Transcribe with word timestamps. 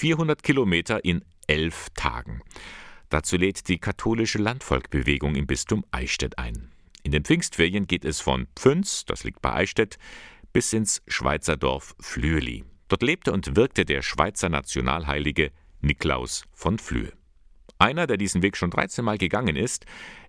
400 0.00 0.42
Kilometer 0.42 1.04
in 1.04 1.22
elf 1.46 1.88
Tagen. 1.94 2.40
Dazu 3.10 3.36
lädt 3.36 3.68
die 3.68 3.76
katholische 3.76 4.38
Landvolkbewegung 4.38 5.34
im 5.34 5.46
Bistum 5.46 5.84
Eichstätt 5.90 6.38
ein. 6.38 6.72
In 7.02 7.12
den 7.12 7.22
Pfingstferien 7.22 7.86
geht 7.86 8.06
es 8.06 8.18
von 8.18 8.46
Pfünz, 8.56 9.04
das 9.04 9.24
liegt 9.24 9.42
bei 9.42 9.52
Eichstätt, 9.52 9.98
bis 10.54 10.72
ins 10.72 11.02
Schweizer 11.06 11.58
Dorf 11.58 11.94
Flüeli. 12.00 12.64
Dort 12.88 13.02
lebte 13.02 13.30
und 13.30 13.56
wirkte 13.56 13.84
der 13.84 14.00
Schweizer 14.00 14.48
Nationalheilige 14.48 15.52
Niklaus 15.82 16.44
von 16.54 16.78
Flüe. 16.78 17.12
Einer, 17.76 18.06
der 18.06 18.16
diesen 18.16 18.40
Weg 18.40 18.56
schon 18.56 18.70
13 18.70 19.04
Mal 19.04 19.18
gegangen 19.18 19.56
ist, 19.56 19.84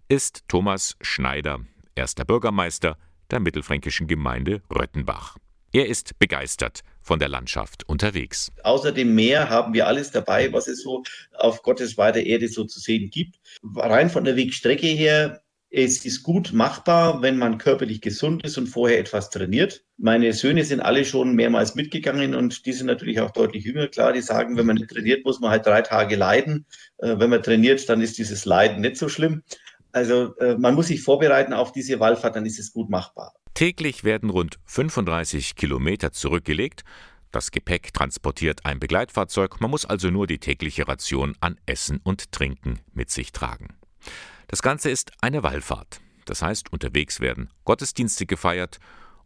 ist 0.10 0.44
Thomas 0.50 0.98
Schneider, 1.00 1.62
erster 1.96 2.26
Bürgermeister 2.26 2.98
der 3.30 3.40
mittelfränkischen 3.40 4.08
Gemeinde 4.08 4.64
Röttenbach. 4.70 5.38
Er 5.74 5.88
ist 5.88 6.20
begeistert 6.20 6.82
von 7.02 7.20
der 7.20 7.30
Landschaft 7.30 7.88
unterwegs. 7.88 8.52
Außer 8.64 8.92
dem 8.92 9.16
Meer 9.16 9.50
haben 9.50 9.74
wir 9.74 9.88
alles 9.88 10.12
dabei, 10.12 10.52
was 10.52 10.68
es 10.68 10.84
so 10.84 11.04
auf 11.38 11.64
Gottes 11.64 11.98
weiter 11.98 12.22
Erde 12.22 12.50
so 12.50 12.66
zu 12.66 12.80
sehen 12.82 13.10
gibt. 13.10 13.40
Rein 13.76 14.10
von 14.10 14.26
der 14.26 14.36
Wegstrecke 14.36 14.88
her 14.88 15.42
es 15.74 16.04
ist 16.04 16.24
gut 16.24 16.52
machbar, 16.52 17.22
wenn 17.22 17.38
man 17.38 17.58
körperlich 17.58 18.02
gesund 18.02 18.44
ist 18.44 18.58
und 18.58 18.68
vorher 18.68 19.00
etwas 19.00 19.30
trainiert. 19.30 19.86
Meine 19.98 20.34
Söhne 20.34 20.66
sind 20.66 20.82
alle 20.82 21.06
schon 21.06 21.34
mehrmals 21.34 21.76
mitgegangen 21.76 22.36
und 22.36 22.66
die 22.66 22.74
sind 22.74 22.88
natürlich 22.88 23.22
auch 23.22 23.32
deutlich 23.32 23.64
jünger. 23.64 23.88
Klar, 23.88 24.12
die 24.12 24.20
sagen, 24.20 24.58
wenn 24.58 24.66
man 24.66 24.76
nicht 24.76 24.90
trainiert, 24.90 25.24
muss 25.24 25.40
man 25.40 25.50
halt 25.50 25.66
drei 25.66 25.82
Tage 25.82 26.18
leiden. 26.18 26.66
Äh, 26.98 27.20
wenn 27.20 27.30
man 27.30 27.42
trainiert, 27.42 27.88
dann 27.88 28.02
ist 28.02 28.18
dieses 28.18 28.44
Leiden 28.44 28.82
nicht 28.82 28.98
so 28.98 29.08
schlimm. 29.08 29.44
Also 29.94 30.36
äh, 30.38 30.56
man 30.58 30.76
muss 30.76 30.88
sich 30.88 31.02
vorbereiten 31.02 31.54
auf 31.54 31.72
diese 31.72 32.00
Wallfahrt, 32.00 32.36
dann 32.36 32.46
ist 32.46 32.60
es 32.60 32.74
gut 32.74 32.90
machbar. 32.90 33.34
Täglich 33.54 34.04
werden 34.04 34.30
rund 34.30 34.60
35 34.66 35.56
Kilometer 35.56 36.12
zurückgelegt. 36.12 36.84
Das 37.32 37.52
Gepäck 37.52 37.94
transportiert 37.94 38.66
ein 38.66 38.80
Begleitfahrzeug. 38.80 39.62
Man 39.62 39.72
muss 39.72 39.86
also 39.86 40.10
nur 40.10 40.28
die 40.28 40.40
tägliche 40.40 40.88
Ration 40.88 41.36
an 41.40 41.58
Essen 41.66 42.00
und 42.04 42.32
Trinken 42.32 42.80
mit 42.94 43.10
sich 43.10 43.32
tragen. 43.32 43.78
Das 44.48 44.62
Ganze 44.62 44.90
ist 44.90 45.12
eine 45.22 45.44
Wallfahrt. 45.44 46.02
Das 46.26 46.42
heißt, 46.42 46.72
unterwegs 46.72 47.20
werden 47.20 47.50
Gottesdienste 47.64 48.26
gefeiert 48.26 48.80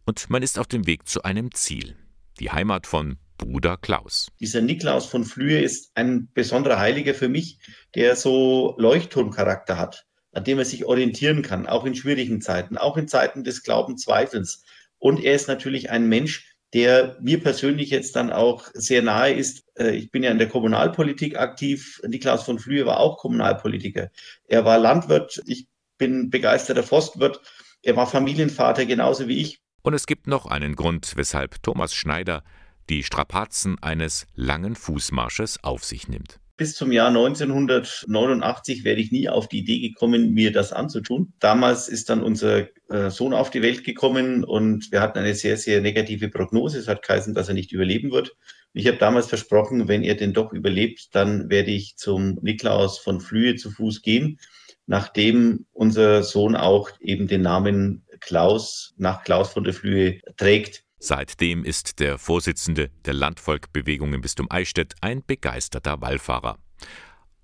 und 0.04 0.30
man 0.30 0.42
ist 0.42 0.58
auf 0.58 0.66
dem 0.66 0.86
Weg 0.86 1.08
zu 1.08 1.22
einem 1.22 1.52
Ziel. 1.52 1.96
Die 2.38 2.50
Heimat 2.50 2.86
von 2.86 3.18
Bruder 3.38 3.76
Klaus. 3.76 4.28
Dieser 4.40 4.60
Niklaus 4.60 5.06
von 5.06 5.24
Flühe 5.24 5.60
ist 5.60 5.90
ein 5.94 6.28
besonderer 6.32 6.78
Heiliger 6.78 7.14
für 7.14 7.28
mich, 7.28 7.58
der 7.94 8.16
so 8.16 8.74
Leuchtturmcharakter 8.78 9.76
hat, 9.78 10.06
an 10.36 10.44
dem 10.44 10.58
er 10.58 10.66
sich 10.66 10.84
orientieren 10.84 11.40
kann, 11.40 11.66
auch 11.66 11.86
in 11.86 11.94
schwierigen 11.94 12.42
Zeiten, 12.42 12.76
auch 12.76 12.98
in 12.98 13.08
Zeiten 13.08 13.42
des 13.42 13.62
Glaubenszweifels. 13.62 14.64
Und 14.98 15.24
er 15.24 15.34
ist 15.34 15.48
natürlich 15.48 15.88
ein 15.88 16.10
Mensch, 16.10 16.54
der 16.74 17.16
mir 17.22 17.40
persönlich 17.40 17.88
jetzt 17.88 18.16
dann 18.16 18.30
auch 18.30 18.68
sehr 18.74 19.00
nahe 19.00 19.32
ist. 19.32 19.64
Äh, 19.78 19.96
ich 19.96 20.10
bin 20.10 20.22
ja 20.22 20.30
in 20.30 20.38
der 20.38 20.48
Kommunalpolitik 20.48 21.38
aktiv. 21.38 22.02
Niklaus 22.06 22.42
von 22.42 22.58
Flühe 22.58 22.84
war 22.84 23.00
auch 23.00 23.16
Kommunalpolitiker. 23.16 24.10
Er 24.44 24.66
war 24.66 24.76
Landwirt. 24.78 25.42
Ich 25.46 25.68
bin 25.96 26.28
begeisterter 26.28 26.82
Forstwirt. 26.82 27.40
Er 27.82 27.96
war 27.96 28.06
Familienvater 28.06 28.84
genauso 28.84 29.28
wie 29.28 29.40
ich. 29.40 29.60
Und 29.80 29.94
es 29.94 30.04
gibt 30.04 30.26
noch 30.26 30.44
einen 30.44 30.76
Grund, 30.76 31.14
weshalb 31.16 31.62
Thomas 31.62 31.94
Schneider 31.94 32.42
die 32.90 33.04
Strapazen 33.04 33.82
eines 33.82 34.26
langen 34.34 34.76
Fußmarsches 34.76 35.64
auf 35.64 35.82
sich 35.82 36.08
nimmt. 36.08 36.40
Bis 36.56 36.74
zum 36.74 36.90
Jahr 36.90 37.08
1989 37.08 38.82
wäre 38.84 38.98
ich 38.98 39.12
nie 39.12 39.28
auf 39.28 39.46
die 39.46 39.58
Idee 39.58 39.80
gekommen, 39.80 40.32
mir 40.32 40.52
das 40.52 40.72
anzutun. 40.72 41.34
Damals 41.38 41.88
ist 41.88 42.08
dann 42.08 42.22
unser 42.22 42.68
äh, 42.88 43.10
Sohn 43.10 43.34
auf 43.34 43.50
die 43.50 43.60
Welt 43.60 43.84
gekommen 43.84 44.42
und 44.42 44.90
wir 44.90 45.02
hatten 45.02 45.18
eine 45.18 45.34
sehr, 45.34 45.58
sehr 45.58 45.82
negative 45.82 46.30
Prognose. 46.30 46.78
Es 46.78 46.88
hat 46.88 47.02
geheißen, 47.02 47.34
dass 47.34 47.48
er 47.48 47.54
nicht 47.54 47.72
überleben 47.72 48.10
wird. 48.10 48.34
Ich 48.72 48.86
habe 48.86 48.96
damals 48.96 49.26
versprochen, 49.26 49.86
wenn 49.86 50.02
er 50.02 50.14
denn 50.14 50.32
doch 50.32 50.54
überlebt, 50.54 51.14
dann 51.14 51.50
werde 51.50 51.72
ich 51.72 51.96
zum 51.96 52.38
Niklaus 52.40 52.98
von 52.98 53.20
Flühe 53.20 53.56
zu 53.56 53.70
Fuß 53.70 54.00
gehen, 54.00 54.38
nachdem 54.86 55.66
unser 55.72 56.22
Sohn 56.22 56.56
auch 56.56 56.88
eben 57.00 57.26
den 57.26 57.42
Namen 57.42 58.06
Klaus 58.20 58.94
nach 58.96 59.24
Klaus 59.24 59.52
von 59.52 59.64
der 59.64 59.74
Flühe 59.74 60.20
trägt. 60.38 60.85
Seitdem 60.98 61.64
ist 61.64 62.00
der 62.00 62.18
Vorsitzende 62.18 62.90
der 63.04 63.14
Landvolkbewegung 63.14 64.14
im 64.14 64.22
Bistum 64.22 64.46
Eichstätt 64.50 64.94
ein 65.02 65.22
begeisterter 65.24 66.00
Wallfahrer. 66.00 66.58